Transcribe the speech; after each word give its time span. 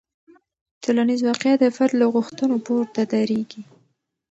ټولنیز 0.83 1.19
واقیعت 1.25 1.59
د 1.61 1.65
فرد 1.75 1.93
له 2.01 2.05
غوښتنو 2.13 2.55
پورته 2.65 3.01
دریږي. 3.11 3.61